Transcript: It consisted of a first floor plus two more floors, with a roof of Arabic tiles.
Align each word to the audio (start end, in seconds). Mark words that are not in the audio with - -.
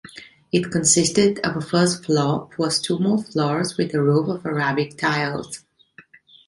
It 0.51 0.71
consisted 0.71 1.37
of 1.45 1.55
a 1.55 1.61
first 1.61 2.05
floor 2.05 2.49
plus 2.55 2.79
two 2.81 2.97
more 2.97 3.21
floors, 3.23 3.77
with 3.77 3.93
a 3.93 4.01
roof 4.01 4.29
of 4.29 4.43
Arabic 4.47 4.97
tiles. 4.97 5.63